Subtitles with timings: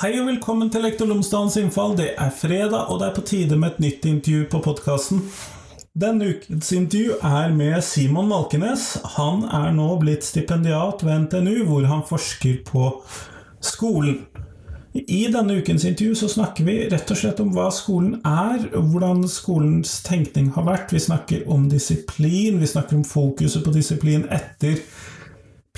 [0.00, 1.90] Hei og velkommen til Lektor Lomsdalens innfall.
[1.92, 5.18] Det er fredag, og det er på tide med et nytt intervju på podkasten.
[5.92, 8.86] Denne ukens intervju er med Simon Malkenes.
[9.18, 12.86] Han er nå blitt stipendiat ved NTNU, hvor han forsker på
[13.60, 14.22] skolen.
[14.96, 19.26] I denne ukens intervju så snakker vi rett og slett om hva skolen er, hvordan
[19.28, 20.96] skolens tenkning har vært.
[20.96, 24.80] Vi snakker om disiplin, vi snakker om fokuset på disiplin etter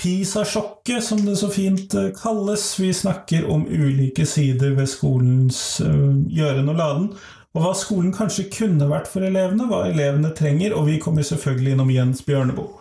[0.01, 2.79] PISA-sjokket, som det så fint eh, kalles.
[2.79, 7.09] Vi snakker om ulike sider ved skolens uh, gjøren og laden.
[7.53, 10.73] Og hva skolen kanskje kunne vært for elevene, hva elevene trenger.
[10.73, 12.71] Og vi kommer selvfølgelig innom Jens Bjørneboe.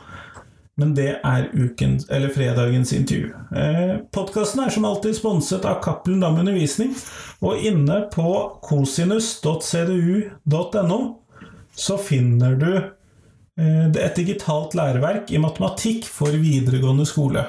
[0.81, 3.29] Men det er ukens, eller fredagens intervju.
[3.61, 6.97] Eh, Podkasten er som alltid sponset av Cappelen Dam Undervisning.
[7.45, 8.29] Og inne på
[8.65, 11.01] cosinus.cdu.no
[11.77, 12.89] så finner du Eh,
[13.63, 17.47] et digitalt læreverk i matematikk for videregående skole.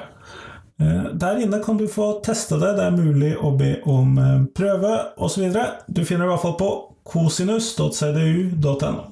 [0.80, 4.46] Eh, der inne kan du få teste det, det er mulig å be om eh,
[4.56, 5.46] prøve osv.
[5.86, 6.70] Du finner det i hvert fall på
[7.04, 9.04] cosinus.cdu.no.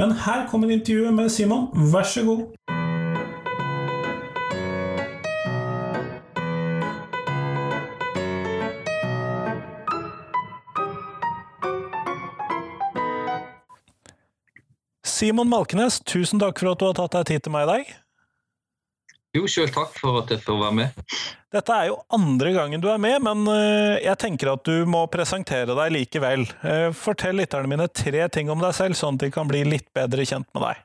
[0.00, 2.79] Men her kommer intervjuet med Simon, vær så god.
[15.20, 17.88] Simon Malkenes, tusen takk for at du har tatt deg tid til meg i dag.
[19.36, 21.02] Jo, sjøl takk for at jeg får være med.
[21.52, 25.02] Dette er jo andre gangen du er med, men eh, jeg tenker at du må
[25.12, 26.46] presentere deg likevel.
[26.64, 29.90] Eh, fortell lytterne mine tre ting om deg selv, sånn at de kan bli litt
[29.94, 30.80] bedre kjent med deg.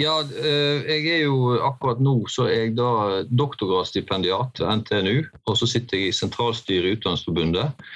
[0.00, 5.60] Ja, eh, jeg er jo akkurat nå så er jeg da doktorgradsstipendiat ved NTNU, og
[5.60, 7.86] så sitter jeg i sentralstyret i Utdanningsforbundet.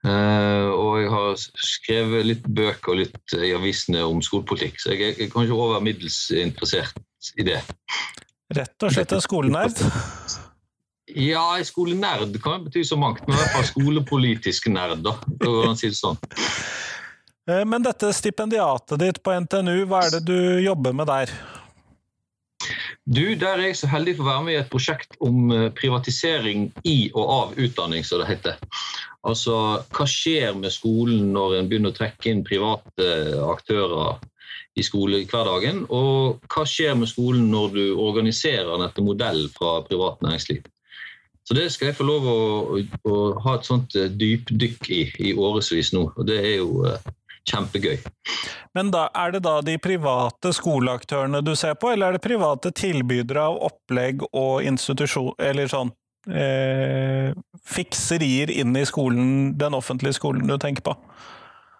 [0.00, 5.12] Uh, og jeg har skrevet litt bøker og litt i avisene om skolepolitikk, så jeg,
[5.12, 6.96] jeg er kanskje over middels interessert
[7.36, 7.58] i det.
[8.56, 9.82] Rett og slett en skolenerd?
[11.10, 15.68] Ja, en skolenerd kan bety så mangt, men i hvert fall skolepolitisk nerd, da, for
[15.68, 16.18] å si det sånn.
[17.50, 21.32] Eh, men dette stipendiatet ditt på NTNU, hva er det du jobber med der?
[23.06, 25.68] Du, Der er jeg så heldig for å være med i et prosjekt om eh,
[25.72, 28.58] privatisering i og av utdanning, som det heter.
[29.26, 29.54] Altså,
[29.96, 33.08] hva skjer med skolen når en begynner å trekke inn private
[33.44, 34.20] aktører
[34.76, 35.86] i skolehverdagen?
[35.88, 40.68] Og hva skjer med skolen når du organiserer den etter modell fra privat næringsliv?
[41.48, 42.40] Så Det skal jeg få lov å,
[42.76, 46.84] å, å ha et sånt eh, dypdykk i i årevis nå, og det er jo
[47.48, 47.98] kjempegøy.
[48.76, 52.72] Men da, er det da de private skoleaktørene du ser på, eller er det private
[52.76, 55.92] tilbydere av opplegg og institusjon, eller sånn
[56.28, 57.32] eh,
[57.66, 60.96] fikserier inn i skolen, den offentlige skolen du tenker på?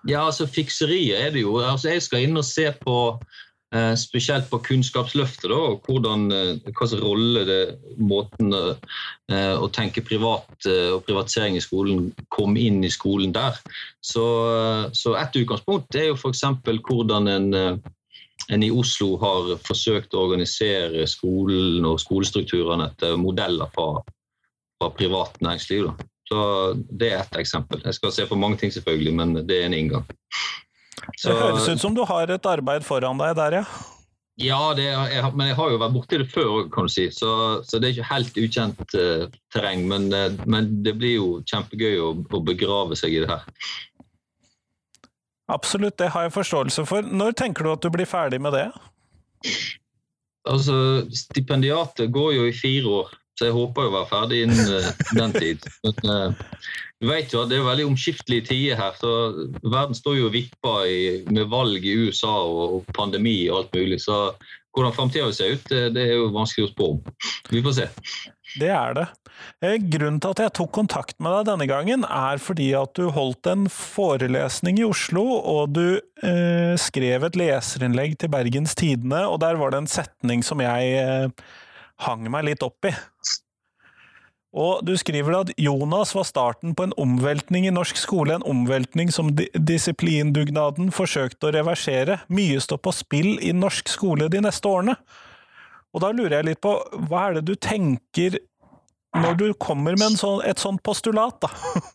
[0.09, 1.59] Ja, altså fikserier er det jo.
[1.61, 2.97] Altså, jeg skal inn og se på
[3.95, 7.61] spesielt på Kunnskapsløftet, da, og hvordan, eh, hvilken rolle det,
[7.99, 13.61] måten eh, å tenke privat eh, og privatisering i skolen kom inn i skolen der.
[14.03, 16.45] Så, eh, så et utgangspunkt er jo f.eks.
[16.67, 17.75] hvordan en eh,
[18.51, 24.01] en i Oslo har forsøkt å organisere skolen og skolestrukturene etter modeller fra
[24.81, 25.85] fra privat næringsliv.
[25.85, 25.93] Da.
[26.29, 27.81] Så Det er ett eksempel.
[27.85, 30.07] Jeg skal se på mange ting, selvfølgelig, men det er en inngang.
[31.17, 33.65] Så, det høres ut som du har et arbeid foran deg der, ja?
[34.41, 37.11] Ja, er, jeg, men jeg har jo vært borti det før, kan du si.
[37.13, 37.31] Så,
[37.67, 39.85] så det er ikke helt ukjent uh, terreng.
[39.91, 43.45] Men, uh, men, det blir jo kjempegøy å, å, begrave seg i det her.
[45.53, 47.05] Absolutt, det har jeg forståelse for.
[47.05, 48.69] Når tenker du at du blir ferdig med det?
[50.49, 53.17] Altså, Stipendiatet går jo i fire år.
[53.41, 55.65] Så jeg håper jeg var ferdig innen uh, den tid.
[55.87, 56.57] Men, uh,
[57.01, 58.97] du vet jo at Det er veldig omskiftelige tider her.
[59.01, 59.13] så
[59.65, 64.03] Verden står jo og vipper med valg i USA og, pandemi og alt mulig.
[64.05, 64.19] Så
[64.77, 67.01] hvordan framtida se ut, det, det, er jo vanskelig å spå om.
[67.51, 67.89] Vi får se.
[68.61, 69.07] Det er det.
[69.65, 73.09] Eh, grunnen til at jeg tok kontakt med deg denne gangen, er fordi at du
[73.15, 79.41] holdt en forelesning i Oslo, og du eh, skrev et leserinnlegg til Bergens Tidende, og
[79.45, 81.51] der var det en setning som jeg eh,
[82.07, 82.95] hang meg litt opp i.
[84.51, 89.13] Og du skriver at Jonas var starten på en omveltning i norsk skole, en omveltning
[89.15, 92.19] som disiplindugnaden forsøkte å reversere.
[92.35, 94.97] Mye står på spill i norsk skole de neste årene.
[95.95, 96.75] Og da lurer jeg litt på,
[97.07, 98.41] hva er det du tenker
[99.15, 101.51] når du kommer med sånn, et sånt postulat, da?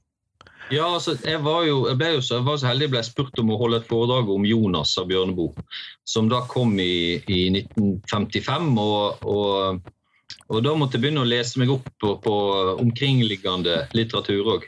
[0.73, 3.37] Ja, altså, jeg var jo jeg ble jo så, jeg var så heldig ble spurt
[3.37, 5.65] om å holde et foredrag om Jonas av Bjørneboe,
[6.09, 8.71] som da kom i, i 1955.
[8.81, 9.91] og, og
[10.51, 12.36] og Da måtte jeg begynne å lese meg opp på, på
[12.81, 14.68] omkringliggende litteratur òg.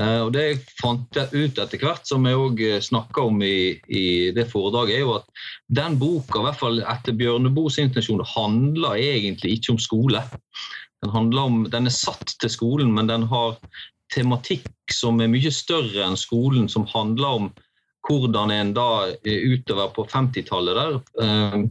[0.00, 3.78] Eh, og Det jeg fant ut etter hvert, som jeg òg eh, snakka om i,
[3.86, 4.04] i,
[4.36, 5.44] det foredraget, er jo at
[5.80, 10.24] den boka, i hvert fall etter Bjørneboes intensjon, handler egentlig ikke om skole.
[11.04, 13.56] Den, handler om, den er satt til skolen, men den har
[14.14, 17.52] tematikk som er mye større enn skolen, som handler om
[18.04, 18.88] hvordan en da
[19.24, 21.68] utover på 50-tallet der,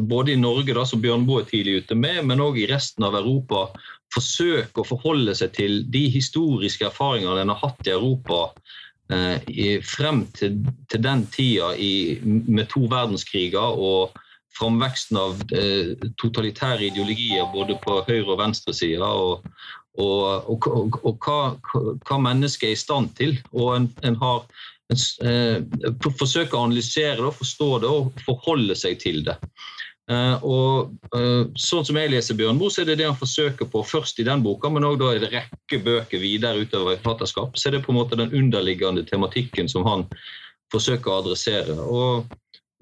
[0.00, 3.16] både i Norge, da, som Bjørnboe er tidlig ute med, men òg i resten av
[3.18, 3.68] Europa,
[4.14, 8.46] forsøker å forholde seg til de historiske erfaringene en har hatt i Europa
[9.10, 10.60] eh, frem til,
[10.94, 11.72] den tida
[12.22, 14.14] med to verdenskriger og
[14.56, 19.10] framveksten av eh, totalitære ideologier både på høyre- og venstresida.
[19.10, 19.50] Og,
[19.98, 23.36] og, og, og, hva, hva mennesket er i stand til.
[23.52, 24.46] Og en, en har
[24.92, 25.56] eh,
[26.20, 29.36] forsøker å analysere det, forstå det og forholde seg til det.
[30.06, 33.66] Uh, og uh, Sånn som jeg leser Bjørn Moe, så er det det han forsøker
[33.72, 37.58] på først i den boka, men òg i en rekke bøker videre utover i forfatterskap.
[37.58, 40.06] Så er det på en måte den underliggende tematikken som han
[40.70, 41.74] forsøker å adressere.
[41.82, 42.30] Og,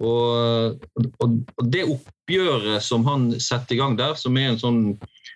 [0.04, 0.84] og,
[1.24, 4.82] og det oppgjøret som han setter i gang der, som er en sånn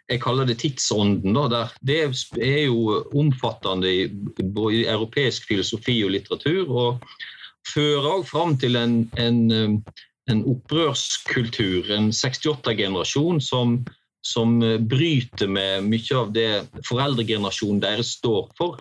[0.09, 1.37] jeg kaller det tidsånden.
[1.53, 1.99] Da, det
[2.41, 6.69] er jo omfattende i, i europeisk filosofi og litteratur.
[6.69, 7.09] Og
[7.69, 9.83] fører òg fram til en, en
[10.29, 13.79] en opprørskultur, en 68-generasjon som,
[14.27, 16.51] som, eh, bryter med mye av det
[16.89, 18.81] foreldregenerasjonen deres står for.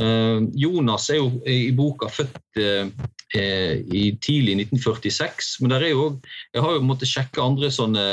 [0.00, 2.88] Uh, Jonas er jo i boka født uh,
[3.36, 6.06] i tidlig 1946, men der er jo
[6.54, 8.06] jeg har jo måttet sjekke andre sånne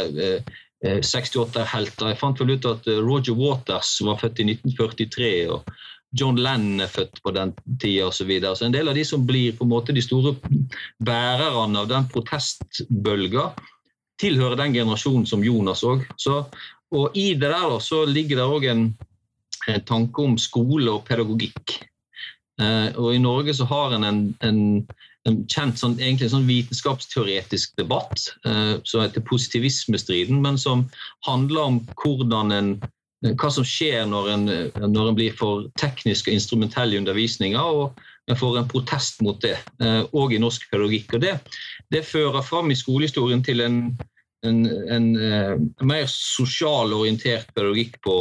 [0.85, 2.11] uh, 68-helter.
[2.11, 5.33] Jeg fant vel ut at Roger Waters var født i 1943.
[5.53, 5.67] og
[6.17, 8.17] John Lennon er født på den tida osv.
[8.17, 8.55] Så, videre.
[8.55, 10.33] så en del av de som blir på en måte de store
[11.05, 13.51] bærerne av den protestbølga,
[14.19, 16.07] tilhører den generasjonen som Jonas òg.
[16.95, 18.87] Og i det der så ligger det òg en,
[19.67, 21.77] en, tanke om skole og pedagogikk.
[22.59, 24.61] Eh, og i Norge så har en en, en,
[25.27, 30.87] en kjent sånn, egentlig sånn vitenskapsteoretisk debatt eh, som heter positivismestriden, men som
[31.27, 32.71] handler om hvordan en
[33.19, 34.45] hva som skjer når en,
[34.93, 37.99] når en blir for teknisk og instrumentell i undervisninga, og
[38.29, 41.17] en får en protest mot det, òg eh, i norsk pedagogikk.
[41.17, 41.33] Og det,
[41.91, 43.79] det fører fram i skolehistorien til en,
[44.47, 48.15] en, en, en mer mer sosialorientert pedagogikk på,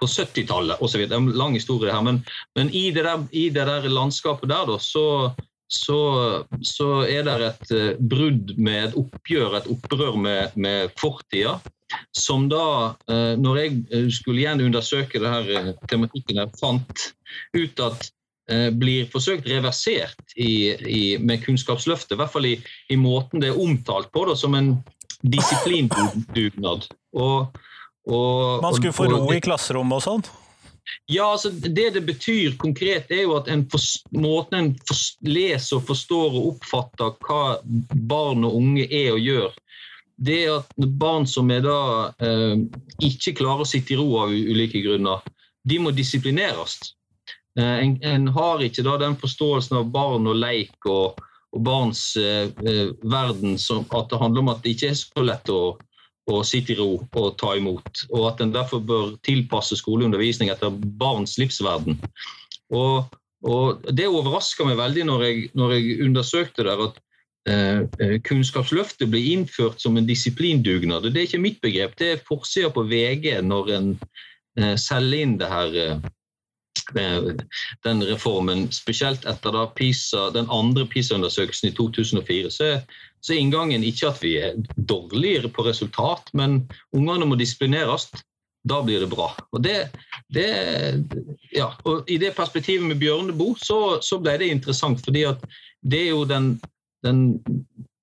[0.00, 1.06] på 70-tallet osv.
[1.08, 2.22] En lang historie her, men,
[2.58, 5.32] men i, det der, i, det der, landskapet der, da, så,
[5.70, 6.00] så,
[6.62, 11.58] så er det et uh, brudd med et oppgjør, et opprør med, med fortida
[12.12, 17.08] som da, eh, når jeg eh, skulle igjen undersøke eh, tematikken, jeg fant
[17.56, 18.10] ut at
[18.76, 22.12] blir forsøkt reversert i, i, med Kunnskapsløftet.
[22.12, 22.58] I hvert fall i,
[22.92, 24.68] i, måten det er omtalt på, da, som en
[25.24, 26.84] disiplindugnad.
[27.16, 27.56] Og,
[28.04, 30.26] og, Man skulle få ro i klasserommet og sånn?
[31.06, 33.66] Ja, altså Det det betyr konkret, er jo at en
[34.12, 34.72] måten en
[35.24, 37.58] leser og forstår og oppfatter hva
[38.08, 39.52] barn og unge er og gjør,
[40.16, 41.78] det er at barn som er da
[42.22, 42.60] eh,
[43.02, 45.24] ikke klarer å sitte i ro av ulike grunner,
[45.64, 46.78] de må disiplineres.
[47.58, 51.20] Eh, en, en, har ikke da den forståelsen av barn og leik og,
[51.54, 55.26] og barns eh, eh, verden som, at det handler om at det ikke er så
[55.26, 55.76] lett å,
[56.30, 58.06] å sitte i ro og ta imot.
[58.10, 61.98] Og at en derfor bør tilpasse skoleundervisning etter barns livsverden.
[62.72, 63.10] Og,
[63.44, 67.02] og Det overraska meg veldig når jeg, når jeg undersøkte der at
[67.48, 71.04] Eh, eh, Kunnskapsløftet blir innført som en disiplindugnad.
[71.12, 73.90] Det er ikke mitt begrep, det er forsida på VG når en
[74.56, 75.74] eh, selger inn det her
[77.84, 82.70] den reformen, spesielt etter PISA, den andre PISA-undersøkelsen i 2004, så,
[83.24, 86.62] så inngangen ikke at vi er dårligere på resultat, men
[86.92, 88.10] ungene må disiplineres.
[88.64, 89.26] Da blir det bra.
[89.52, 89.90] Og, det,
[90.32, 90.46] det,
[91.52, 95.44] ja, og I det perspektivet med Bjørneboe så, så ble det interessant, fordi at
[95.84, 96.54] det er jo den
[97.04, 97.40] den,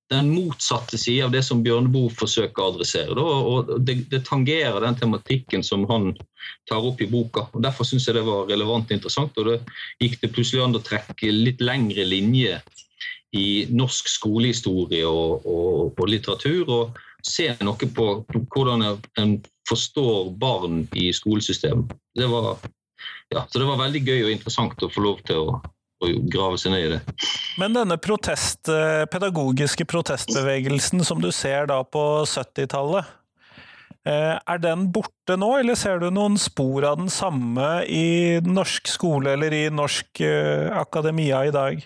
[0.10, 3.16] den motsatte sida av det som Bjørneboe forsøker å adressere.
[3.18, 6.12] Da, og det, det, tangerer den tematikken som han
[6.70, 7.48] tar opp i boka.
[7.52, 9.38] og Derfor syns jeg det var relevant og interessant.
[9.42, 9.58] og Det
[10.04, 12.60] gikk det plutselig an å trekke litt lengre linje
[13.38, 16.70] i norsk skolehistorie og, og, og litteratur.
[16.70, 18.06] og se noe på
[18.54, 18.86] hvordan
[19.22, 19.36] en
[19.70, 21.94] forstår barn i skolesystemet.
[22.18, 22.56] Det var,
[23.30, 25.62] ja, så det var veldig gøy og interessant å få lov til å
[26.02, 27.00] og grave seg ned i det.
[27.62, 33.06] Men denne protest, eh, pedagogiske protestbevegelsen som du ser da på 70-tallet,
[34.06, 38.90] eh, er den borte nå, eller ser du noen spor av den samme i norsk
[38.90, 41.86] skole eller i norsk eh, akademia i dag?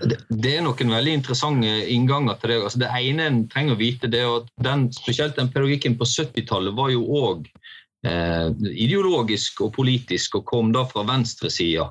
[0.00, 2.58] Det er noen veldig interessante innganger til det.
[2.64, 6.08] Altså det ene en trenger å vite, det er at den, spesielt den pedagogikken på
[6.08, 7.48] 70-tallet var jo òg
[8.08, 11.90] eh, ideologisk og politisk og kom da fra venstresida.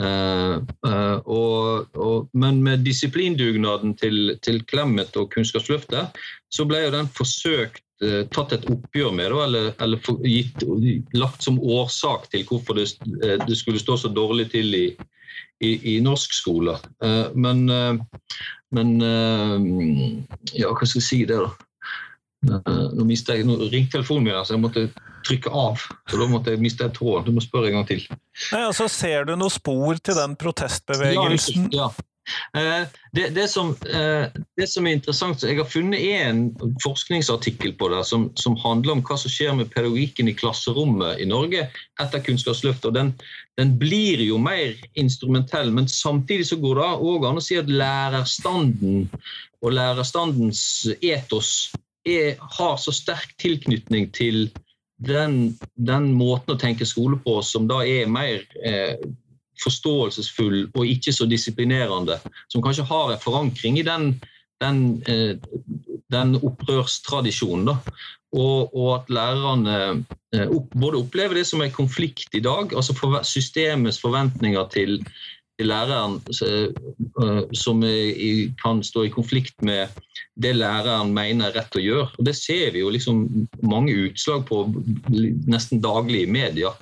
[0.00, 6.16] Og, og, men med disiplindugnaden til, til Clemet og Kunnskapsløftet,
[6.48, 7.84] så ble jo den forsøkt
[8.32, 10.62] tatt et oppgjør med, eller, eller gitt,
[11.12, 12.86] lagt som årsak til hvorfor det,
[13.20, 14.86] uh, det, skulle stå så dårlig til i,
[15.60, 16.78] i, i norsk skole.
[17.04, 17.66] Uh, men,
[18.72, 18.94] men
[20.56, 21.52] Ja, hva skal jeg si det, da?
[22.40, 24.86] Nå jeg, nå ringte telefonen min, så jeg måtte
[25.26, 25.82] trykke av.
[26.08, 27.26] Så da måtte jeg miste tråden.
[27.28, 28.04] Du må spørre en gang til.
[28.54, 31.68] Nei, altså Ser du noe spor til den protestbevegelsen?
[31.74, 32.09] Ja, ja.
[32.56, 36.42] Eh, det, det, som, eh, det, som, er interessant, Jeg har funnet en
[36.82, 41.28] forskningsartikkel på det som, som, handler om hva som skjer med pedagogikken i klasserommet i
[41.28, 41.68] Norge
[42.00, 42.94] etter Kunnskapsløftet.
[42.94, 43.12] Den,
[43.60, 47.70] den blir jo mer instrumentell, men samtidig så går det òg an å si at
[47.70, 49.06] lærerstanden
[49.60, 50.62] og lærerstandens
[51.02, 51.70] etos
[52.08, 54.48] er, har så sterk tilknytning til
[55.00, 59.00] den, den, måten å tenke skole på som da er mer eh,
[59.62, 64.14] forståelsesfull og ikke så disiplinerende, som kanskje har en forankring i den,
[64.62, 65.36] den, eh,
[66.12, 67.74] den opprørstradisjonen.
[68.30, 69.76] Og, og, at lærerne
[70.34, 72.94] eh, både opplever det som en konflikt i dag, altså
[73.26, 75.00] systemets forventninger til
[75.66, 77.82] læreren eh, som
[78.62, 79.88] kan stå i konflikt med
[80.40, 82.10] det læreren mener er rett å gjøre.
[82.18, 83.24] Og Det ser vi jo liksom
[83.62, 84.62] mange utslag på
[85.50, 86.72] nesten daglig i media,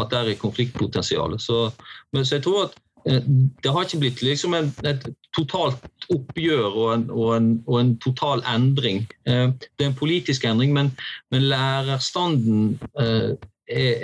[0.00, 1.38] at det er konfliktpotensial.
[1.38, 1.68] Så,
[2.14, 3.22] så, jeg tror at eh,
[3.62, 7.94] det har ikke blitt liksom en, et totalt oppgjør og en, og, en, og en,
[8.02, 9.04] total endring.
[9.28, 10.92] Eh, det er en politisk endring, men,
[11.30, 13.36] men lærerstanden er,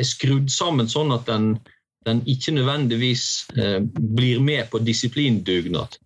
[0.06, 1.54] skrudd sammen sånn at den
[2.06, 3.24] den ikke nødvendigvis
[3.56, 5.98] eh, blir med på disiplindugnad.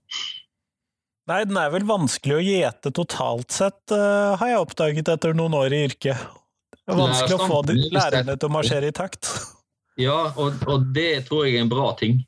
[1.31, 5.55] Nei, den er vel vanskelig å gjete totalt sett, uh, har jeg oppdaget etter noen
[5.57, 6.27] år i yrket.
[6.85, 9.31] Det er vanskelig å få lærerne til å marsjere i takt.
[9.97, 12.19] Ja, og, og, det tror jeg er en bra ting.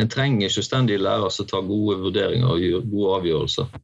[0.00, 3.76] En trenger selvstendige lærere som tar gode vurderinger og gode avgjørelser.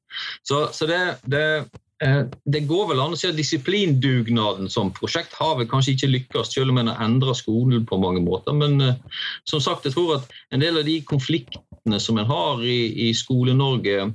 [0.48, 5.34] Så, så det, det, Eh, det går vel an å si at Disiplindugnaden som prosjekt
[5.38, 8.54] har vel kanskje ikke lykkes, selv om en har endra skolen på mange måter.
[8.54, 12.62] Men uh, som sagt, jeg tror at en del av de konfliktene som en har
[12.62, 14.12] i, i Skole-Norge,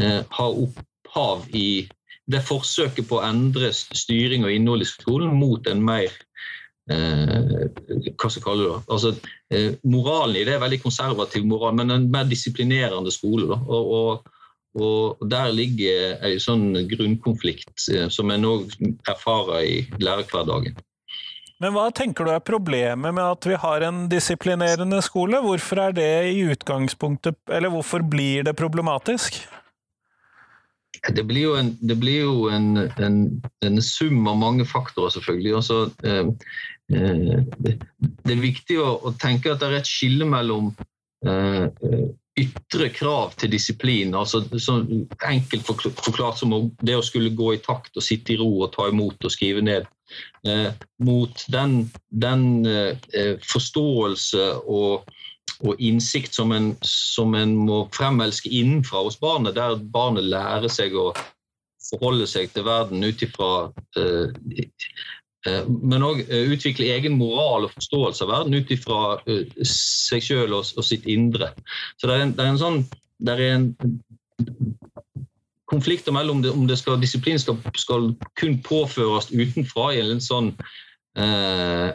[0.00, 1.86] eh, har opphav i
[2.26, 6.10] det forsøket på å endre styring og innhold i skolen mot en mer
[6.90, 8.80] eh, hva skal jeg kalle det?
[8.90, 9.12] Altså,
[9.86, 13.46] moralen i det er veldig konservativ moral, men en mer disiplinerende skole.
[13.52, 13.60] Da.
[13.62, 14.34] Og, og
[14.74, 18.74] og Der ligger en sånn grunnkonflikt eh, som en òg
[19.10, 20.74] erfarer i lærerhverdagen.
[21.62, 25.38] Men hva tenker du er problemet med at vi har en disiplinerende skole?
[25.40, 29.38] Hvorfor er det i utgangspunktet Eller hvorfor blir det problematisk?
[31.14, 33.16] Det blir jo en, blir jo en, en,
[33.62, 35.54] en sum av mange faktorer, selvfølgelig.
[35.58, 36.30] Også, eh,
[36.96, 40.70] eh, det, det, er viktig å, å, tenke at det er et skille mellom
[41.28, 41.66] eh,
[42.38, 44.14] ytre krav til disiplin.
[44.14, 44.42] altså
[45.28, 48.88] Enkelt forklart som det å skulle gå i takt og sitte i ro og ta
[48.90, 49.86] imot og skrive ned.
[50.46, 50.70] Eh,
[51.02, 55.06] mot den, den eh, forståelse og,
[55.60, 60.94] og, innsikt som en, som en må fremelske innenfra hos barnet, der barnet lærer seg
[60.94, 61.12] å
[61.88, 63.50] forholde seg til verden ut ifra
[63.96, 64.68] eh, Eh,
[65.68, 70.56] men òg eh, utvikle egen moral og forståelse av verden ut ifra eh, seg sjøl
[70.56, 71.50] og, og, sitt indre.
[71.98, 72.80] Så det er en, det er en sånn
[73.24, 73.66] det er en
[75.70, 78.10] konflikt mellom det, om det skal, disiplin skal, skal,
[78.40, 80.50] kun påføres utenfra i en sånn
[81.18, 81.92] eh,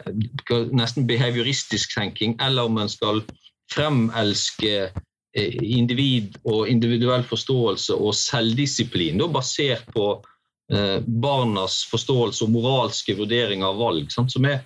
[0.74, 3.22] nesten behavioristisk tenking, eller om en skal
[3.70, 4.90] fremelske
[5.38, 10.39] individ og individuell forståelse og selvdisiplin, da, basert på Eh,
[10.70, 14.60] barnas forståelse og moralske vurderinger av valg, sant, som, er,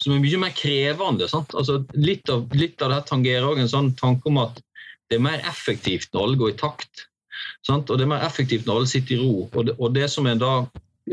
[0.00, 1.28] som, er, mye mer krevende.
[1.28, 4.62] Altså, litt, av, litt, av, det tangerer òg en sånn tanke om at
[5.10, 7.06] det er mer effektivt når alle går i takt.
[7.66, 7.90] Sant?
[7.90, 9.48] Og det er mer effektivt når alle sitter i ro.
[9.50, 10.52] Og det, og det som en da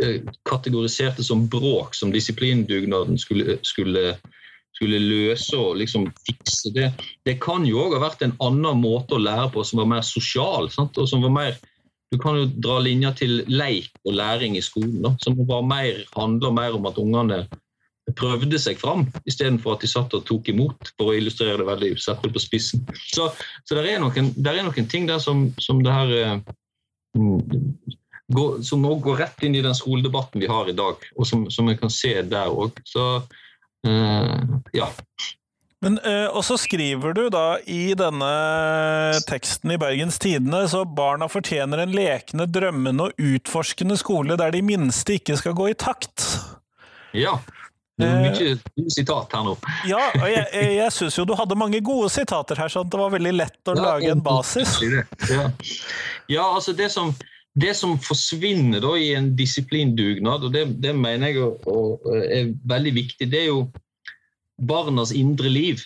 [0.03, 4.13] eh, kategoriserte som bråk, som disiplindugnaden skulle, skulle,
[4.77, 6.91] skulle løse og liksom fikse, det,
[7.27, 10.05] det kan jo òg ha vært en annen måte å lære på som var mer
[10.05, 10.97] sosial, sant?
[11.01, 11.57] og som var mer
[12.11, 15.37] du kan jo dra linja til leik og læring i skolen, da, som
[15.67, 17.41] mer, handler mer om at ungene
[18.15, 21.89] prøvde seg fram, istedenfor at de satt og tok imot, for å illustrere det veldig
[21.99, 22.85] sett på spissen.
[23.11, 23.27] Så,
[23.67, 26.37] så det er, er noen ting der som, som det her eh,
[28.33, 31.47] går, som òg går rett inn i den skoledebatten vi har i dag, og som,
[31.51, 32.79] jeg kan se der òg.
[32.87, 33.09] Så
[33.87, 34.87] eh, ja.
[35.85, 38.29] Men, øh, og så skriver du da i denne
[39.29, 44.63] teksten i Bergens Tidende så barna fortjener en lekende, drømmende og utforskende skole der de
[44.65, 46.25] minste ikke skal gå i takt.
[47.13, 47.37] Ja.
[47.97, 49.55] Det er mye uh, sitat her nå.
[49.89, 52.91] ja, og jeg, jeg, jeg syns jo du hadde mange gode sitater her, sånn at
[52.93, 54.75] det var veldig lett å ja, lage en basis.
[55.33, 55.47] Ja.
[56.29, 57.15] ja, altså det som
[57.57, 62.93] det som forsvinner da i en disiplindugnad, og det, det mener jeg og er veldig
[62.99, 63.63] viktig, det er jo
[64.57, 65.83] barnas indre liv.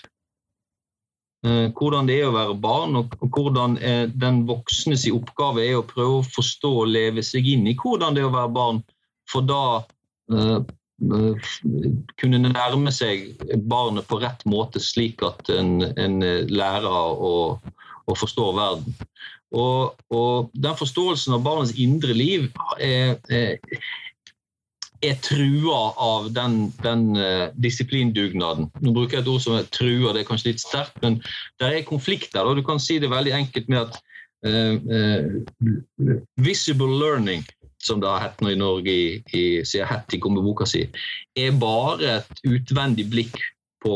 [1.46, 3.78] Eh, hvordan det er å være barn, og, hvordan
[4.14, 8.24] den voksnes oppgave er å prøve å forstå og leve seg inn i hvordan det
[8.24, 8.84] er å være barn,
[9.32, 9.64] for da
[10.34, 10.60] uh,
[12.22, 13.40] kunne nærme seg
[13.72, 16.20] barnet på rett måte, slik at en, en
[16.52, 17.58] lærer å,
[18.06, 19.00] å forstå verden.
[19.52, 22.48] Og, og, den forståelsen av barnets indre liv
[22.80, 23.58] er, er,
[25.02, 28.70] er trua av den, den uh, disiplindugnaden.
[28.84, 31.20] Nå bruker jeg et ord som er trua, det er kanskje litt sterkt, men
[31.62, 32.46] det er konflikter.
[32.46, 34.00] Og du kan si det veldig enkelt med at
[34.46, 37.46] uh, uh, visible learning
[37.82, 40.84] som det har hett nå i Norge i, i, kom med boka si,
[41.34, 43.40] er bare et utvendig blikk
[43.82, 43.96] på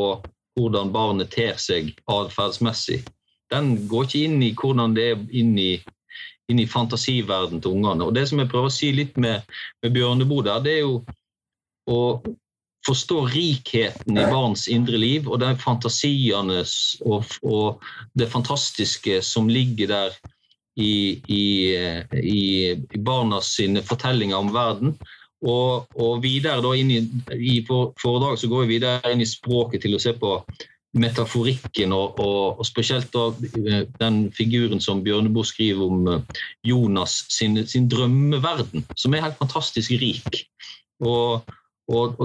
[0.58, 3.04] hvordan barnet ter seg atferdsmessig
[3.54, 5.72] den går ikke inn i hvordan det er inn i,
[6.52, 8.06] inn i fantasiverden til ungene.
[8.06, 9.46] Og Det som jeg prøver å si litt med,
[9.84, 10.98] med Bjørneboe der, det er jo
[11.90, 12.02] å
[12.86, 16.62] forstå rikheten i barns indre liv og de fantasiene
[17.06, 20.18] og, og det fantastiske som ligger der
[20.78, 21.46] i, i,
[22.20, 22.42] i,
[23.00, 23.56] barnas
[23.88, 24.94] fortellinger om verden.
[25.46, 27.02] Og, og videre da inn i,
[27.38, 30.40] i foredraget så går vi videre inn i språket til å se på
[30.96, 33.28] metaforikken, og, og, og, spesielt da
[33.66, 39.40] eh, den figuren som Bjørneboe skriver om eh, Jonas sin, sin, drømmeverden, som er helt
[39.42, 40.46] fantastisk rik.
[41.04, 41.44] Og,
[41.92, 42.22] og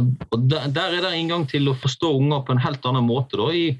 [0.46, 3.74] der, er det inngang til å forstå unger på en helt annen måte da, i,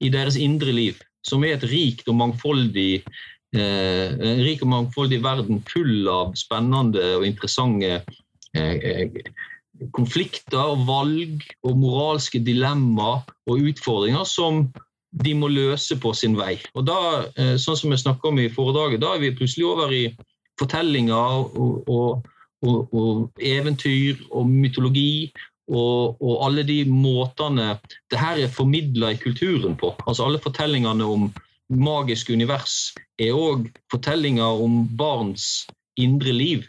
[0.00, 5.20] i deres indre liv, som er et rikt og mangfoldig eh, en rik og mangfoldig
[5.24, 8.00] verden full av spennende og interessante
[8.56, 9.22] eh, eh
[9.96, 14.66] konflikter og valg og moralske dilemmaer og utfordringer som
[15.24, 16.56] de må løse på sin vei.
[16.78, 16.98] Og da,
[17.36, 20.04] eh, sånn som jeg snakka om i foredraget, da er vi plutselig over i
[20.60, 22.26] fortellinger og, og,
[22.62, 25.32] og, og eventyr og mytologi
[25.70, 27.78] og, alle de måtene
[28.10, 29.94] det her er formidla i kulturen på.
[30.06, 31.30] Altså Alle fortellingene om
[31.70, 35.66] magiske univers er òg fortellinger om barns
[36.00, 36.66] indre liv.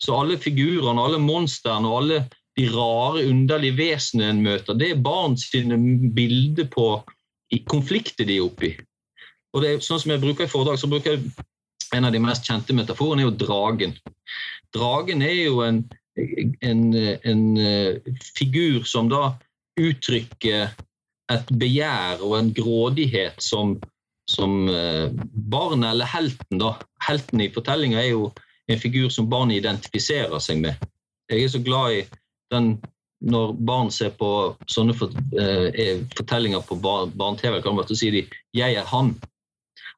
[0.00, 2.20] Så alle figurene, alle monstrene og alle
[2.58, 5.78] de rare, underlige vesenene en møter, det er barn sine
[6.16, 6.88] bilder på
[7.70, 8.72] konflikter de er oppi.
[9.54, 11.46] Og det er sånn som jeg bruker i foredrag, så bruker jeg
[11.96, 13.96] en av de mest kjente metaforene er jo dragen.
[14.74, 15.80] Dragen er jo en,
[16.62, 19.32] en, en eh, figur som da
[19.80, 20.70] uttrykker
[21.30, 23.74] et begjær og en grådighet som,
[24.30, 28.26] som eh, barnet, eller helten, da Helten i fortellinga er jo
[28.70, 30.76] en figur som barnet identifiserer seg med.
[31.30, 32.02] Jeg er så glad i
[32.50, 32.72] den,
[33.20, 34.30] når barn ser på
[34.70, 39.14] sånne for, eh, fortellinger på barne-TV, kan man si de 'jeg er han'.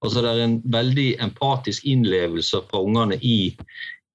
[0.02, 3.56] Altså Det er en veldig empatisk innlevelse fra ungene i,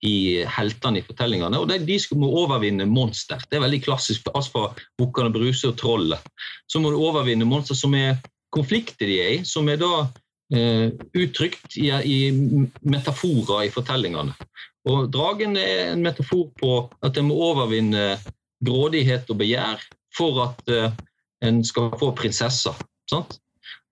[0.03, 1.59] i heltene i fortellingene.
[1.59, 3.39] Og de må overvinne monster.
[3.49, 6.19] Det er veldig klassisk altså fra Bukkene Bruse og Trollet.
[6.67, 8.17] Så må du overvinne monster som er
[8.53, 10.07] konflikter de er i, som er da
[10.53, 12.19] eh, uttrykt i, i,
[12.83, 14.35] metaforer i fortellingene.
[14.87, 16.73] Og Dragen er en metafor på
[17.03, 18.15] at en må overvinne
[18.65, 19.83] grådighet og begjær
[20.17, 20.93] for at uh,
[21.45, 22.77] en skal få prinsesser.
[23.11, 23.37] Sant?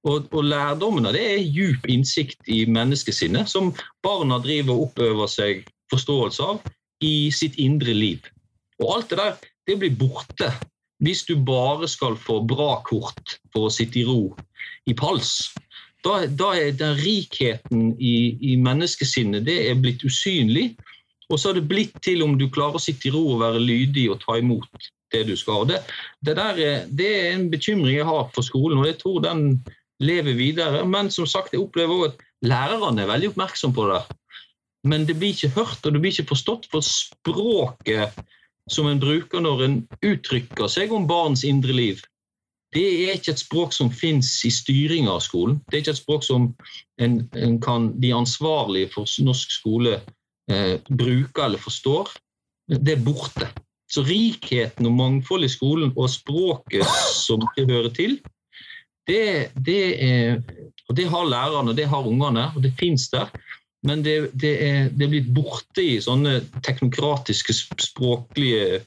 [0.05, 3.71] Og, og lærdommene det er djup innsikt i menneskesinnet som
[4.05, 6.61] barna driver og oppøver seg forståelse av
[7.05, 8.21] i sitt indre liv.
[8.81, 10.51] Og alt det der det blir borte
[11.03, 14.29] hvis du bare skal få bra kort for å sitte i ro
[14.87, 15.51] i pals.
[16.05, 20.75] Da, da er den rikheten i, i menneskesinnet det er blitt usynlig.
[21.29, 23.63] Og så har det blitt til om du klarer å sitte i ro og være
[23.63, 25.65] lydig og ta imot det du skal.
[25.69, 25.81] Det,
[26.25, 29.43] det, der, det er en bekymring jeg har for skolen, og jeg tror den
[30.03, 30.83] lever videre.
[30.87, 34.01] Men som sagt, jeg opplever også at lærerne er veldig oppmerksom på det.
[34.85, 36.67] Men det blir ikke hørt, og det blir ikke forstått.
[36.69, 38.17] For språket
[38.71, 42.03] som en bruker når en uttrykker seg om barns indre liv,
[42.75, 45.61] det er ikke et språk som fins i styringa av skolen.
[45.69, 46.49] Det er ikke et språk som
[47.01, 50.01] en, en kan, de ansvarlige for norsk skole
[50.51, 52.11] eh, bruker eller forstår,
[52.67, 53.49] det er borte.
[53.91, 58.17] Så rikheten og mangfoldet i skolen og språket som det hører til,
[59.05, 60.39] det, det, er,
[60.89, 63.29] og det har lærerne, det har ungene, og det fins der.
[63.85, 67.53] Men det, det, er, det er blitt borte i sånne teknokratiske,
[67.85, 68.79] språklige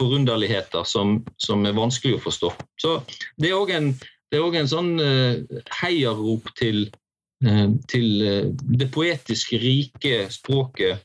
[0.00, 2.52] forunderligheter som, som er vanskelig å forstå.
[2.80, 2.96] Så
[3.36, 3.90] Det er òg en,
[4.32, 7.05] en, sånn uh, heiarop til Eh,
[7.44, 8.48] til eh,
[8.80, 11.04] det poetiske, rike språket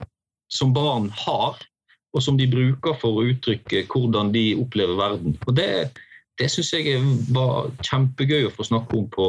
[0.51, 1.59] som barn har,
[2.11, 5.35] og som de bruker for å uttrykke hvordan de opplever verden.
[5.47, 5.91] Og Det,
[6.39, 9.27] det syns jeg var kjempegøy å få snakke om på,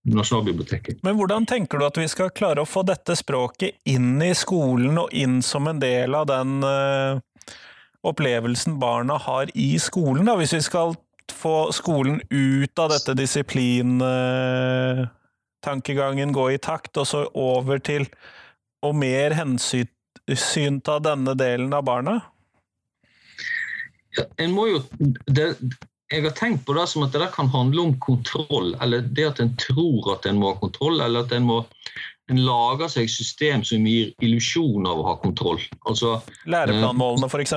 [0.00, 1.02] Nasjonalbiblioteket.
[1.04, 4.96] Men hvordan tenker du at vi skal klare å få dette språket inn i skolen,
[4.96, 7.20] og inn som en del av den uh,
[8.08, 10.38] opplevelsen barna har i skolen, da?
[10.40, 10.96] Hvis vi skal
[11.28, 14.00] få skolen ut av dette disiplin...
[14.00, 15.04] uh,
[16.32, 18.06] gå i takt, og så over til
[18.82, 22.20] og mer hensynta denne delen av barna?
[24.16, 24.80] Ja, en må jo
[25.26, 25.54] det,
[26.10, 29.40] jeg har tenkt på det som at det kan handle om kontroll, eller det at
[29.40, 31.60] en tror at en må ha kontroll, eller at en må
[32.30, 35.60] en lager seg system som gir illusjon av å ha kontroll.
[35.90, 36.16] Altså,
[36.50, 37.56] Læreplanmålene, f.eks.?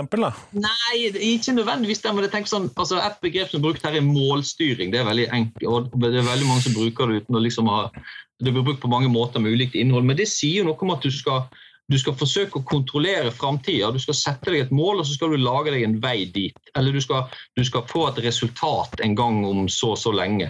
[0.57, 0.97] Nei,
[1.33, 2.13] ikke nødvendigvis det.
[2.13, 4.93] men jeg tenker sånn, altså Et begrep som er brukt her, er målstyring.
[4.93, 7.69] Det er veldig enkelt, og det er veldig mange som bruker det uten å liksom
[7.71, 7.83] ha
[8.43, 11.05] Det blir brukt på mange måter med ulikt innhold, men det sier noe om at
[11.05, 11.45] du skal
[11.91, 13.91] du skal forsøke å kontrollere framtida.
[13.91, 16.55] Du skal sette deg et mål, og så skal du lage deg en vei dit.
[16.79, 17.27] Eller du skal,
[17.59, 20.47] du skal få et resultat en gang om så og så lenge.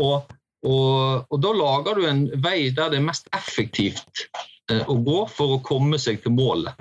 [0.00, 0.30] Og,
[0.66, 4.26] og, og, da lager du en vei der det er mest effektivt
[4.70, 6.76] eh, å gå for å komme seg til målet.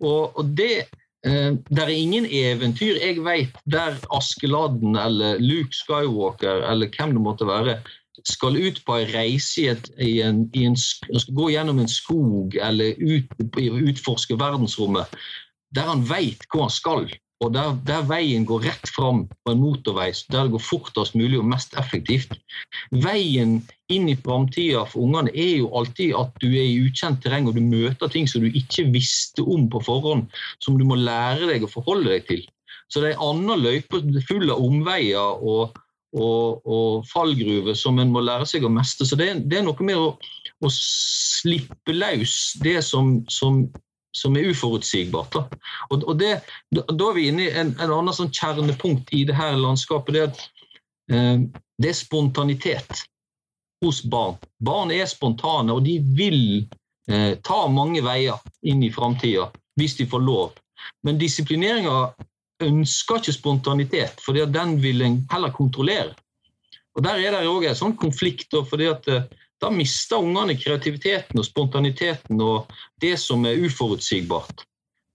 [0.00, 0.86] Og, og det
[1.26, 7.24] eh, der er ingen eventyr jeg vet der Askeladden eller Luke Skywalker eller hvem det
[7.24, 7.80] måtte være,
[8.28, 11.90] skal ut på en reise i, et, i, en, i en, skal gå gjennom en
[11.90, 15.08] skog eller ut, utforske verdensrommet,
[15.74, 17.06] der han vet hvor han skal,
[17.40, 21.38] og der, der, veien går rett fram på en motorvei, der det går fortest mulig
[21.40, 22.34] og mest effektivt.
[22.92, 23.58] Veien
[23.90, 27.56] inn i framtida for ungene er jo alltid at du er i ukjent terreng og
[27.56, 30.28] du møter ting som du ikke visste om på forhånd,
[30.60, 32.44] som du må lære deg å forholde deg til.
[32.92, 35.78] Så det er en annen løype full av omveier og
[36.18, 39.06] og, og fallgruver som en må lære seg å mestre.
[39.06, 43.62] Så det, det er noe med å, å slippe løs det som, som,
[44.16, 45.34] som er uforutsigbart.
[45.34, 45.60] Da.
[45.90, 46.32] Og, og det,
[46.74, 50.16] da, er vi inne i en, en annen sånn kjernepunkt i det her landskapet.
[50.16, 50.70] Det, at,
[51.12, 51.44] eh,
[51.80, 53.04] det er spontanitet
[53.84, 54.38] hos barn.
[54.62, 56.40] Barn er spontane, og de vil
[57.10, 59.48] eh, ta mange veier inn i framtida
[59.80, 60.58] hvis de får lov.
[61.06, 62.10] Men disiplineringa
[62.60, 66.12] ønsker ikke spontanitet, for den vil en heller kontrollere.
[66.98, 69.24] Og Der er det òg en sånn konflikt, fordi at eh,
[69.60, 72.70] da mister ungene kreativiteten og spontaniteten og
[73.02, 74.64] det som er uforutsigbart.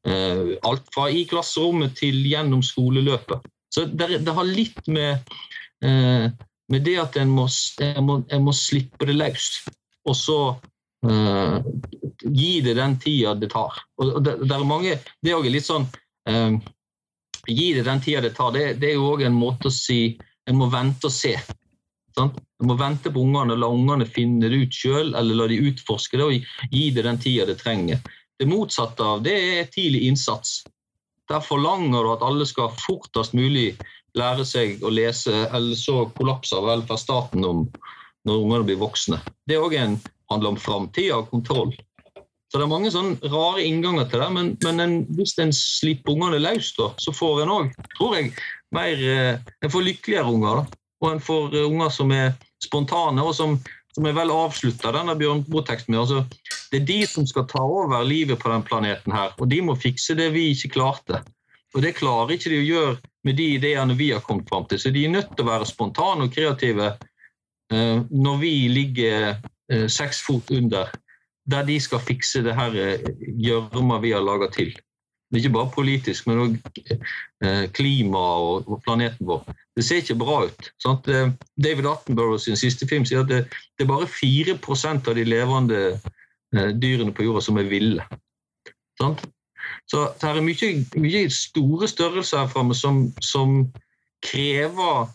[0.07, 3.47] Eh, alt fra i klasserommet til gjennom skoleløpet.
[3.73, 5.25] Så det, det har litt med,
[5.83, 6.29] eh,
[6.71, 7.47] med det at en må,
[8.05, 9.49] må, må slippe det løs,
[10.05, 10.39] og så
[11.09, 11.57] uh,
[12.21, 13.81] gi det den tida det tar.
[14.01, 15.87] Og det, det er mange, det er litt sånn
[16.29, 16.57] uh,
[17.47, 20.17] gi det den tida det tar, det, det er jo òg en måte å si
[20.45, 21.31] En må vente og se.
[22.15, 22.37] Sant?
[22.59, 26.19] Du må vente på ungene, la ungene finne det ut sjøl, eller la de utforske
[26.19, 27.99] det og gi det den tida det trenger.
[28.39, 30.61] Det motsatte av det er tidlig innsats.
[31.29, 33.73] Der forlanger du at alle skal fortest mulig
[34.15, 37.65] lære seg å lese, eller så kollapser velferdsstaten om
[38.25, 39.19] når ungene blir voksne.
[39.47, 41.75] Det òg handler om framtida og kontroll.
[42.49, 44.29] Så det er mange sånne rare innganger til det.
[44.31, 48.31] Men, men en, hvis en slipper ungene løs, da, så får en òg, tror jeg,
[48.75, 50.61] mer eh, En får lykkeligere unger.
[50.61, 50.84] da.
[51.03, 53.57] Og en får eh, unger som er spontane, og som,
[53.95, 56.01] som er vel avslutta, denne Bjørnboe-teksten min.
[56.03, 56.23] Altså,
[56.71, 59.77] det er de som skal ta over livet på den planeten her, og de må
[59.79, 61.21] fikse det vi ikke klarte.
[61.75, 62.95] Og det klarer ikke de å gjøre
[63.27, 64.79] med de ideene vi har kommet fram til.
[64.79, 66.93] Så de er nødt til å være spontane og kreative
[67.73, 70.93] eh, når vi ligger eh, seks fot under
[71.45, 73.03] der de skal fikse det eh,
[73.43, 74.71] gjørma vi har laga til.
[75.33, 76.57] Ikke bare politisk, men òg
[77.41, 79.41] eh, klima og, planeten vår.
[79.75, 80.69] Det ser ikke bra ut.
[80.83, 81.07] Sant?
[81.09, 83.41] Eh, David Attenborough sin siste film sier at det,
[83.75, 84.59] det er bare 4
[84.93, 85.81] av de levende
[86.55, 88.05] dyrene på jorda som er ville.
[89.01, 89.25] Sant?
[89.89, 90.69] Så det er mye,
[91.01, 93.65] mye, store størrelser her framme som, som,
[94.25, 95.11] krever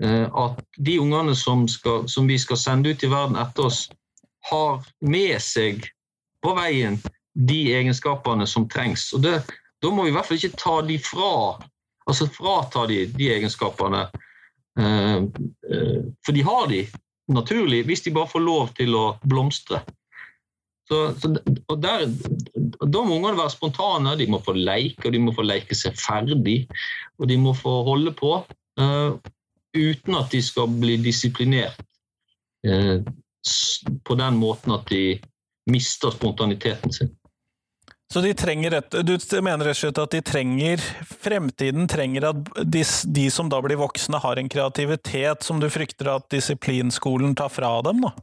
[0.00, 3.84] at de ungene som, skal, som vi skal sende ut i verden etter oss,
[4.50, 5.84] har med seg
[6.42, 6.98] på veien
[7.34, 9.12] de egenskapene som trengs.
[9.16, 9.42] Og det,
[9.82, 11.58] Da må vi i hvert fall ikke ta de fra,
[12.08, 14.08] altså frata de de egenskapene.
[14.78, 15.16] Eh,
[15.70, 16.80] eh, for de har de
[17.28, 19.82] naturlig, hvis de bare får lov til å blomstre.
[20.88, 21.30] Så, så,
[21.68, 22.06] og der,
[22.88, 25.98] Da må ungene være spontane, de må få leke, og de må få leke seg
[26.00, 26.62] ferdig.
[27.20, 28.38] Og de må få holde på
[28.80, 29.10] uh,
[29.76, 31.76] uten at de skal bli disiplinert.
[32.64, 33.04] Uh,
[34.04, 35.18] på den måten at de
[35.70, 37.14] mister spontaniteten sin.
[38.12, 40.80] Så de trenger et, du mener rett og slett at de trenger
[41.20, 46.08] Fremtiden trenger at de, de, som da blir voksne, har en kreativitet som du frykter
[46.14, 48.00] at disiplinskolen tar fra dem?
[48.06, 48.14] da?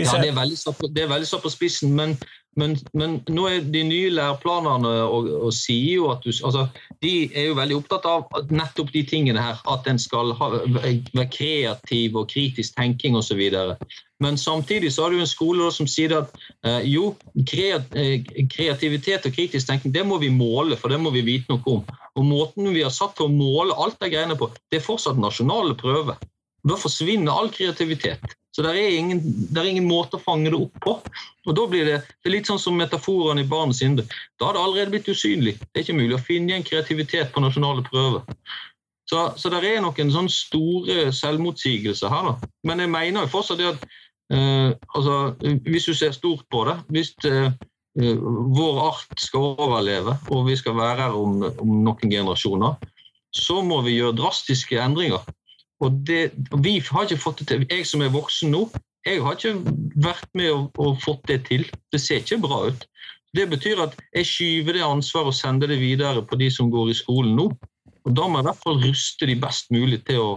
[0.00, 2.16] ja, det er veldig satt på, på spissen, men,
[2.58, 6.66] Men, men, nå er de nye læreplanene og, og sier jo at du altså,
[7.04, 9.60] De er jo veldig opptatt av nettopp de tingene her.
[9.70, 13.40] At en skal ha, være kreativ og kritisk tenking osv.
[14.18, 16.34] Men samtidig så har du en skole som sier at
[16.66, 21.22] eh, jo, eh, kreativitet og kritisk tenking det må vi måle, for det må vi
[21.26, 21.86] vite noe om.
[22.18, 25.20] Og Måten vi har satt til å måle alt de greiene på, det er fortsatt
[25.22, 26.18] nasjonale prøver.
[26.66, 28.34] Da forsvinner all kreativitet.
[28.58, 30.96] Så det er, ingen, det er ingen måte å fange det opp på.
[31.46, 34.02] Og da blir Det det er litt sånn som metaforene i barnets indre.
[34.34, 35.54] Da har det allerede blitt usynlig.
[35.60, 38.26] Det er ikke mulig å finne igjen kreativitet på nasjonale prøver.
[39.06, 42.32] Så, så det er noen sånne store selvmotsigelser her.
[42.32, 42.50] Da.
[42.66, 43.86] Men jeg mener jo fortsatt det at
[44.34, 45.14] eh, altså,
[45.70, 47.54] hvis du ser stort på det hvis eh,
[47.94, 52.74] vår art skal overleve og vi skal være her om, om noen generasjoner,
[53.30, 55.22] så må vi gjøre drastiske endringer.
[55.84, 56.32] Og det,
[56.64, 57.66] vi har ikke fått det til.
[57.70, 58.66] Jeg som er voksen nå,
[59.06, 61.64] jeg har ikke vært med og, og fått det til.
[61.92, 62.86] Det ser ikke bra ut.
[63.36, 66.92] Det betyr at jeg skyver det ansvaret og sender det videre på de som går
[66.92, 67.48] i skolen nå.
[68.08, 70.30] Og Da må jeg i hvert fall ruste de best mulig til å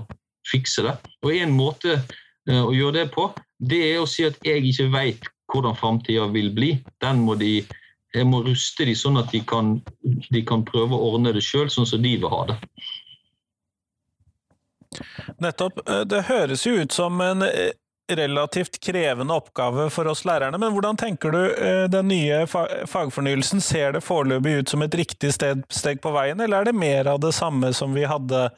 [0.52, 0.96] fikse det.
[1.24, 4.90] Og En måte uh, å gjøre det på, det er å si at jeg ikke
[4.94, 6.72] vet hvordan framtida vil bli.
[7.04, 7.62] Den må de,
[8.16, 11.70] jeg må ruste de sånn at de kan, de kan prøve å ordne det sjøl,
[11.72, 12.58] sånn som de vil ha det.
[15.42, 15.90] Nettopp.
[15.90, 17.72] Eh, det høres jo ut som en eh,
[18.12, 23.64] relativt krevende oppgave for oss lærerne, men hvordan tenker du eh, den nye fagfornyelsen?
[23.64, 27.14] Ser det foreløpig ut som et riktig sted, steg på veien, eller er det mer
[27.14, 28.50] av det samme som vi hadde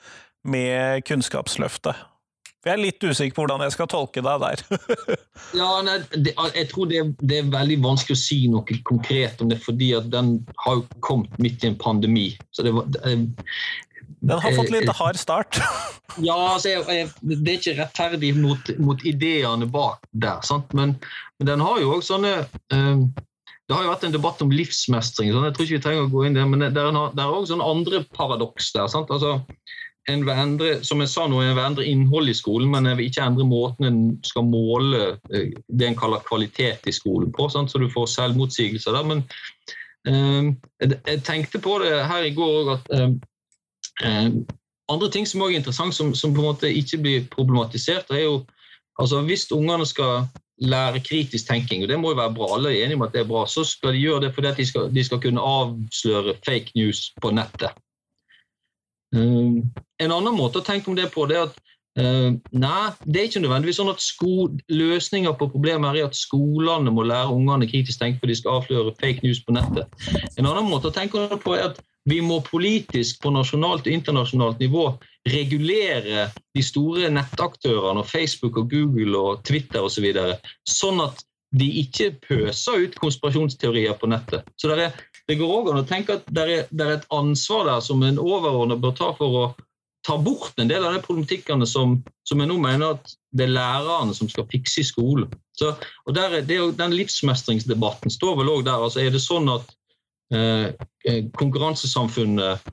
[0.43, 2.09] med Kunnskapsløftet?
[2.63, 4.61] Jeg er litt usikker på hvordan jeg skal tolke deg der.
[5.59, 9.49] ja, nei, det, jeg tror det, det, er veldig vanskelig å si noe konkret om
[9.51, 12.29] det, fordi at den har kommet midt i en pandemi.
[12.55, 12.71] Så det,
[14.23, 15.59] den har fått litt hard start.
[16.27, 17.11] ja, altså, jeg, jeg,
[17.43, 20.39] det er ikke rettferdig mot, mot ideene bak der.
[20.71, 20.95] Men,
[21.39, 22.31] men, den har jo òg sånne
[22.71, 23.09] um,
[23.67, 25.33] Det har jo vært en debatt om livsmestring.
[25.33, 27.67] Sånn, jeg tror ikke vi trenger å gå inn der, men det er òg sånne
[27.67, 28.87] andre paradoks der.
[28.91, 29.11] Sant?
[29.11, 29.41] Altså,
[30.11, 32.99] en vil endre, som jeg sa nå, en vil endre innholdet i skolen, men jeg
[32.99, 37.47] vil ikke endre måten en skal måle eh, det en kaller kvalitet i skolen på.
[37.51, 37.71] Sant?
[37.71, 39.11] Så du får selvmotsigelser der.
[39.11, 39.27] Men
[40.07, 43.15] um, jeg, tenkte på det her i går òg at Eh,
[44.01, 48.25] andre ting som også er interessant, som, som, på en måte ikke blir problematisert, er
[48.27, 48.43] jo
[49.01, 50.27] altså Hvis ungene skal
[50.61, 53.21] lære kritisk tenking, og det må jo være bra, alle er enige om at det
[53.21, 56.71] er bra, så skal de gjøre det fordi de skal, de skal kunne avsløre fake
[56.75, 57.73] news på nettet.
[59.13, 61.57] En annen måte å tenke om det på det er at
[61.99, 64.05] uh, nei, det er ikke nødvendigvis sånn at
[64.69, 68.95] løsninger på problemet er at skolene må lære ungene kritisk tenke for de skal avsløre
[69.01, 69.89] fake news på nettet.
[70.37, 74.59] En annen måte å tenke på er at vi må politisk på nasjonalt og internasjonalt
[74.63, 74.87] nivå
[75.29, 81.23] regulere de store nettaktørene, og Facebook og Google og Twitter osv., så videre, sånn at
[81.53, 84.47] de ikke pøser ut konspirasjonsteorier på nettet.
[84.57, 87.13] Så det, er, det går òg an å tenke at det er, det er, et
[87.13, 89.45] ansvar der som en overordnet bør ta for å
[90.03, 93.53] ta bort en del av de problematikkene som, som jeg nå mener at det er
[93.53, 95.29] lærerne som skal fikse i skolen.
[95.55, 95.71] Så,
[96.09, 98.83] og der, det, Den livsmestringsdebatten står vel òg der.
[98.83, 99.69] altså Er det sånn at
[101.37, 102.63] konkurransesamfunnet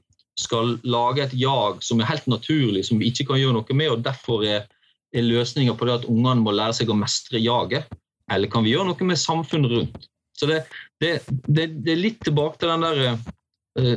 [0.40, 3.90] skal lage et jag som er helt naturlig, som vi ikke kan gjøre noe med.
[3.94, 4.68] og Derfor er,
[5.12, 7.90] er løsninga på det at ungene må lære seg å mestre jaget.
[8.30, 10.08] Eller kan vi gjøre noe med samfunnet rundt?
[10.38, 10.62] Så Det,
[11.02, 13.96] det, det, det er litt tilbake til den der uh,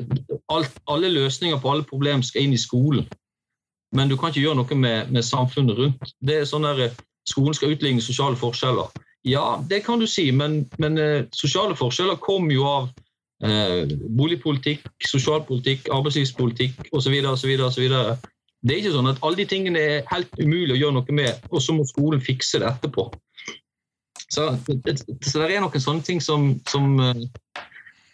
[0.52, 3.08] alt, Alle løsninger på alle problemer skal inn i skolen.
[3.96, 6.14] Men du kan ikke gjøre noe med, med samfunnet rundt.
[6.20, 6.92] Det er sånn der,
[7.24, 8.90] Skolen skal utligne sosiale forskjeller.
[9.24, 13.03] Ja, det kan du si, men, men uh, sosiale forskjeller kommer jo av Eh,
[13.44, 17.16] boligpolitikk, sosialpolitikk, arbeidslivspolitikk osv.
[18.64, 21.48] Det er ikke sånn at alle de tingene er helt umulig å gjøre noe med,
[21.52, 23.10] og så må skolen fikse det etterpå.
[24.32, 24.48] Så,
[25.22, 27.26] så det er noen sånne ting som, som, eh,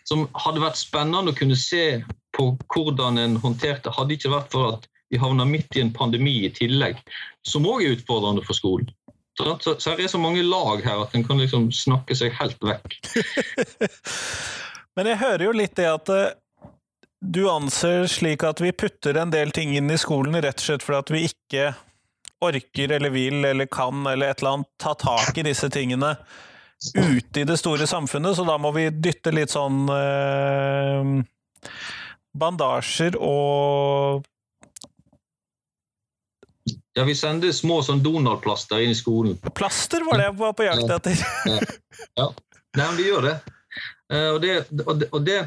[0.10, 2.02] som, hadde vært spennende å kunne se
[2.36, 6.36] på hvordan en håndterte, hadde ikke vært for at vi havna midt i en pandemi
[6.46, 7.00] i tillegg,
[7.48, 8.90] som òg er utfordrende for skolen.
[9.40, 12.34] Så, så, så det er så mange lag her at en kan liksom snakke seg
[12.36, 12.98] helt vekk.
[15.00, 16.32] Men jeg hører jo litt det at eh,
[17.24, 20.84] du anser slik at vi putter en del ting inn i skolen rett og slett
[20.84, 21.68] fordi at vi ikke
[22.44, 26.10] orker eller vil eller kan eller et eller annet ta tak i disse tingene
[26.96, 31.12] ute i det store samfunnet, så da må vi dytte litt sånn eh,
[32.40, 34.28] bandasjer og
[36.98, 39.40] Ja, vi sender små sånn Donald-plaster inn i skolen.
[39.56, 41.24] Plaster var det jeg var på jakt etter.
[41.48, 41.62] ja.
[42.20, 42.28] ja.
[42.76, 43.38] Nei, men vi gjør det.
[44.14, 44.54] Eh, og det,
[45.12, 45.40] og det,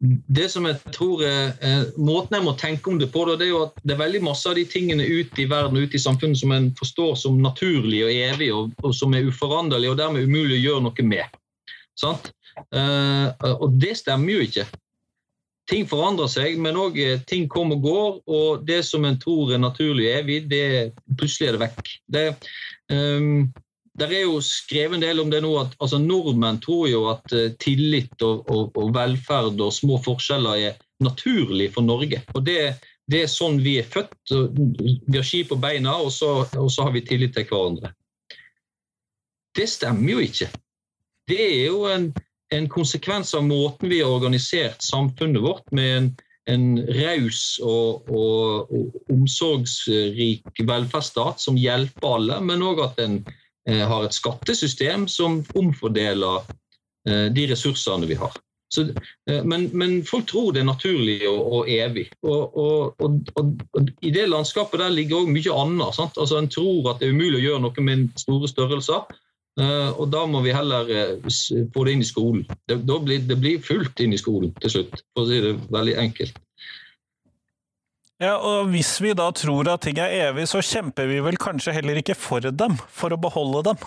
[0.00, 3.50] det, som jeg tror er, eh, Måten jeg må tenke om det på, det er
[3.50, 6.38] jo at det er veldig masse av de tingene ute i verden ute i samfunnet
[6.38, 10.60] som en forstår som naturlig og evig, og, og som er uforanderlig og dermed umulig
[10.60, 11.42] å gjøre noe med.
[11.98, 12.32] Sant?
[12.52, 14.66] og det stemmer jo ikke.
[15.70, 18.18] Ting forandrer seg, men òg ting kommer og går.
[18.28, 20.66] Og det som en tror er naturlig og evig, det
[21.16, 21.92] plutselig er det vekk.
[22.12, 22.24] Det,
[22.92, 23.46] um,
[23.98, 27.34] det er jo skrevet en del om det nå at altså, nordmenn tror jo at
[27.36, 32.22] uh, tillit og, og, og, velferd og små forskjeller er naturlig for Norge.
[32.32, 32.78] Og det,
[33.10, 34.32] det er sånn vi er født.
[34.32, 37.92] Vi har ski på beina, og så, og så har vi tillit til hverandre.
[39.52, 40.48] Det stemmer jo ikke.
[41.28, 42.08] Det er jo en,
[42.54, 46.08] en konsekvens av måten vi har organisert samfunnet vårt med en,
[46.54, 46.64] en
[46.96, 54.04] raus og, og, og, omsorgsrik velferdsstat som hjelper alle, men òg at en Eh, har
[54.04, 56.48] et skattesystem som omfordeler
[57.08, 58.34] eh, de ressursene vi har.
[58.74, 58.82] Så,
[59.30, 62.06] eh, men, men, folk tror det er naturlig og, og evig.
[62.22, 63.02] Og, og,
[63.36, 66.00] og, I det landskapet der ligger òg mye annet.
[66.00, 69.04] Altså, en tror at det er umulig å gjøre noe med store størrelser.
[70.00, 70.88] og da må vi heller
[71.74, 72.46] få det inn i skolen.
[72.68, 75.96] Det, blir, det blir fullt inn i skolen til slutt, for å si det veldig
[76.00, 76.38] enkelt.
[78.22, 81.74] Ja, og Hvis vi da tror at ting er evig, så kjemper vi vel kanskje
[81.74, 83.86] heller ikke for dem, for å beholde dem.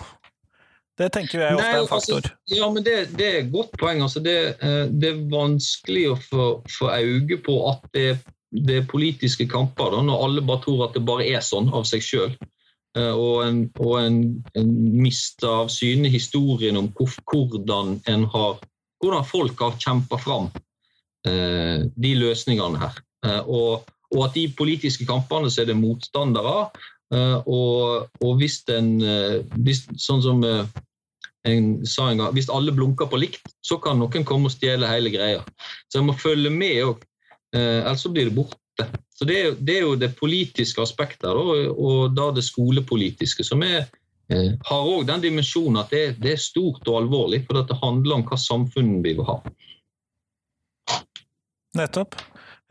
[0.96, 2.28] Det tenker jeg ofte er en altså, faktor.
[2.32, 4.02] Altså, ja, men det, det, er et godt poeng.
[4.04, 8.06] Altså, det, eh, det, er vanskelig å få, få øye på at det,
[8.52, 11.84] det, er politiske kamper, da, når alle bare tror at det bare er sånn av
[11.88, 12.36] seg sjøl.
[12.96, 14.20] Eh, og en, og en,
[14.56, 18.62] en mister av syne historien om hvordan, en har,
[19.04, 20.48] hvordan folk har kjempa fram
[21.28, 23.04] eh, de løsningene her.
[23.26, 23.84] Eh, og
[24.16, 26.66] og at de politiske kampene så er det motstandere.
[27.14, 29.42] Eh, og, og hvis en eh,
[29.94, 30.64] Sånn som eh,
[31.46, 34.88] en sa en gang, hvis alle blunker på likt, så kan noen komme og stjele
[34.90, 35.44] hele greia.
[35.86, 37.04] Så en må følge med òg,
[37.54, 38.88] ellers så blir det borte.
[39.14, 43.62] Så Det er, det er jo det politiske aspektet, og, og da det skolepolitiske, som
[43.62, 43.86] er,
[44.26, 48.26] har òg den dimensjonen at det, det, er stort og alvorlig, for det handler om
[48.26, 49.38] hva samfunn vi vil ha.
[51.78, 52.18] Nettopp.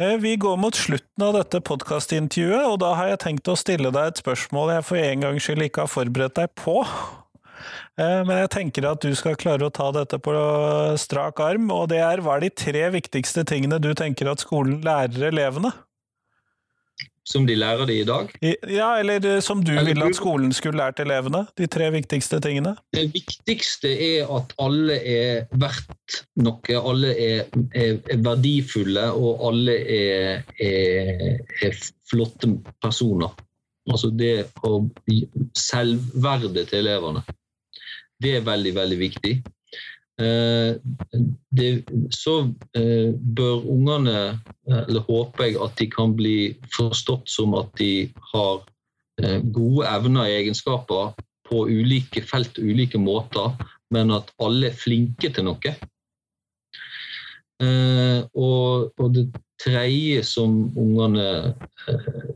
[0.02, 3.94] Eh, vi går mot slutten av dette podkastintervjuet, og da har jeg tenkt å stille
[3.96, 6.82] deg et spørsmål jeg for en gangs skyld ikke har forberedt deg på.
[7.96, 10.34] Eh, men jeg tenker at du skal klare å ta dette på
[11.00, 14.82] strak arm, og det er hva er de tre viktigste tingene du tenker at skolen
[14.84, 15.72] lærer elevene?
[17.26, 18.30] Som de lærer det i dag?
[18.70, 21.46] Ja, eller eh, som du eller, ville at skolen skulle lært elevene?
[21.58, 22.76] De tre viktigste tingene?
[22.94, 26.78] Det viktigste er at alle er verdt noe.
[26.78, 32.52] Alle er, er, er verdifulle, og alle er, er, flotte
[32.84, 33.34] personer.
[33.90, 34.78] Altså det å
[35.58, 37.26] Selvverdet til elevene.
[38.22, 39.34] Det er veldig, veldig viktig.
[40.22, 40.76] Eh,
[41.52, 42.38] det, så
[42.78, 46.38] eh, bør ungene, eh, eller håper jeg, at de kan bli
[46.76, 48.64] forstått som at de har
[49.56, 51.14] gode evner og egenskaper
[51.48, 53.54] på ulike felt og ulike måter,
[53.96, 55.72] men at alle er flinke til noe.
[58.36, 59.24] Og, og det
[59.64, 61.56] tredje som ungene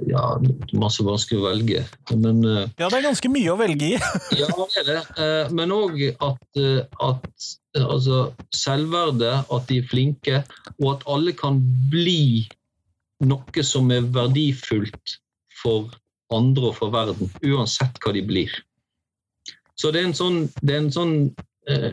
[0.08, 0.24] Ja,
[0.72, 1.84] masse vanskelig å velge.
[2.16, 4.00] Men, ja, det er ganske mye å velge i.
[4.40, 5.04] ja, det er det.
[5.52, 6.64] Men òg at,
[7.12, 10.44] at altså selvverdet, at de er flinke,
[10.80, 11.60] og at alle kan
[11.92, 12.48] bli
[13.30, 15.20] noe som er verdifullt
[15.62, 15.92] for
[16.34, 18.52] andre og for verden, uansett hva de blir.
[19.80, 21.16] Så det er en sånn, er en sånn
[21.72, 21.92] eh,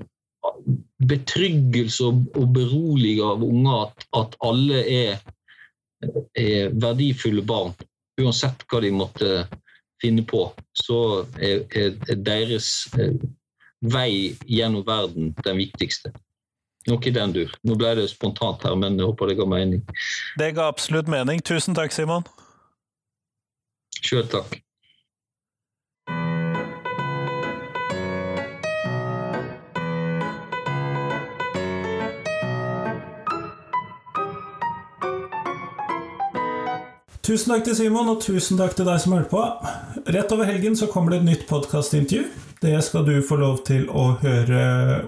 [1.06, 5.20] betryggelse og, og berolige av unger at, at alle er,
[6.34, 7.74] er, verdifulle barn.
[8.20, 9.30] Uansett hva de måtte
[10.02, 11.00] finne på, så
[11.40, 13.14] er, er deres eh,
[13.80, 16.12] vei gjennom verden den viktigste.
[16.86, 17.50] Noe i den dur.
[17.66, 19.82] Nå ble det spontant her, men jeg håper det ga mening.
[20.38, 21.42] Det ga absolutt mening.
[21.42, 22.26] Tusen takk, Simon.
[23.98, 24.60] Sjøl takk.
[37.26, 39.40] Tusen takk til Simon, og tusen takk til deg som hørte på.
[40.14, 42.45] Rett over helgen så kommer det et nytt podkastintervju.
[42.60, 44.60] Det skal du få lov til å høre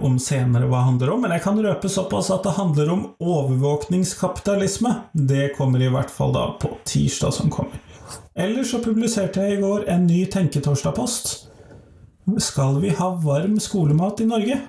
[0.05, 3.05] om senere hva det handler om, men jeg kan røpe såpass at det handler om
[3.25, 4.93] overvåkningskapitalisme.
[5.13, 7.81] Det kommer i hvert fall da på tirsdag som kommer.
[8.37, 11.33] Ellers så publiserte jeg i går en ny Tenketorsdag-post.
[12.45, 14.61] Skal vi ha varm skolemat i Norge?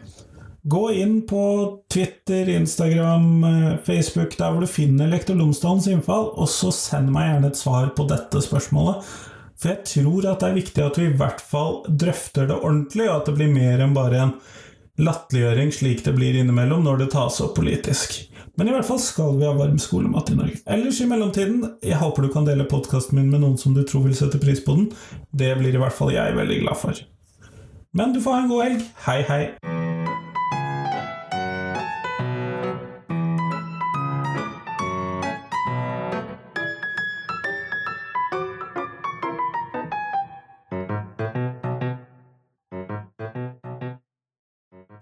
[0.70, 1.44] Gå inn på
[1.92, 3.44] Twitter, Instagram,
[3.84, 7.92] Facebook, der hvor du finner Lektor Lomsdalens innfall, og så send meg gjerne et svar
[7.96, 9.04] på dette spørsmålet.
[9.60, 13.10] For jeg tror at det er viktig at vi i hvert fall drøfter det ordentlig,
[13.10, 14.34] og at det blir mer enn bare en
[15.00, 18.18] latterliggjøring slik det blir innimellom når det tas opp politisk.
[18.60, 20.60] Men i hvert fall skal vi ha varm skolemat i Norge.
[20.68, 24.08] Ellers i mellomtiden, jeg håper du kan dele podkasten min med noen som du tror
[24.08, 24.90] vil sette pris på den.
[25.32, 27.04] Det blir i hvert fall jeg veldig glad for.
[27.96, 28.88] Men du får ha en god helg.
[29.08, 29.44] Hei, hei.